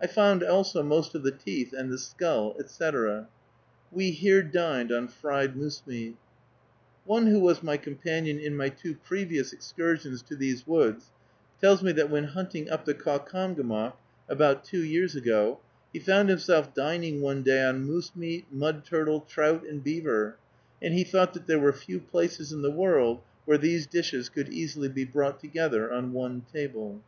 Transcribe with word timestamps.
I 0.00 0.06
found 0.06 0.44
also 0.44 0.80
most 0.84 1.16
of 1.16 1.24
the 1.24 1.32
teeth, 1.32 1.72
and 1.76 1.90
the 1.90 1.98
skull, 1.98 2.54
etc. 2.60 3.26
We 3.90 4.12
here 4.12 4.40
dined 4.44 4.92
on 4.92 5.08
fried 5.08 5.56
moose 5.56 5.82
meat. 5.86 6.16
One 7.04 7.26
who 7.26 7.40
was 7.40 7.64
my 7.64 7.76
companion 7.76 8.38
in 8.38 8.56
my 8.56 8.68
two 8.68 8.94
previous 8.94 9.52
excursions 9.52 10.22
to 10.28 10.36
these 10.36 10.68
woods, 10.68 11.10
tells 11.60 11.82
me 11.82 11.90
that 11.90 12.10
when 12.10 12.26
hunting 12.28 12.70
up 12.70 12.84
the 12.84 12.94
Caucomgomoc, 12.94 13.94
about 14.28 14.62
two 14.62 14.84
years 14.84 15.16
ago, 15.16 15.58
he 15.92 15.98
found 15.98 16.28
himself 16.28 16.72
dining 16.72 17.20
one 17.20 17.42
day 17.42 17.64
on 17.64 17.84
moose 17.84 18.14
meat, 18.14 18.46
mud 18.52 18.84
turtle, 18.84 19.22
trout, 19.22 19.66
and 19.68 19.82
beaver, 19.82 20.36
and 20.80 20.94
he 20.94 21.02
thought 21.02 21.34
that 21.34 21.48
there 21.48 21.58
were 21.58 21.72
few 21.72 21.98
places 21.98 22.52
in 22.52 22.62
the 22.62 22.70
world 22.70 23.20
where 23.46 23.58
these 23.58 23.88
dishes 23.88 24.28
could 24.28 24.48
easily 24.48 24.88
be 24.88 25.04
brought 25.04 25.40
together 25.40 25.92
on 25.92 26.12
one 26.12 26.46
table. 26.52 27.02